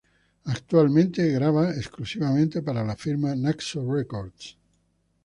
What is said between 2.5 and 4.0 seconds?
para la firma Naxos